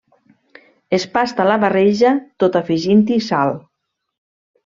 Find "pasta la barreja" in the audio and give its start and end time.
1.17-2.13